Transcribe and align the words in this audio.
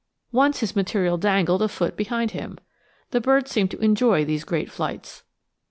Once 0.31 0.61
his 0.61 0.75
material 0.75 1.15
dangled 1.15 1.61
a 1.61 1.67
foot 1.67 1.95
behind 1.95 2.31
him. 2.31 2.57
The 3.11 3.21
birds 3.21 3.51
seemed 3.51 3.69
to 3.69 3.77
enjoy 3.83 4.25
these 4.25 4.43
great 4.43 4.71
flights. 4.71 5.21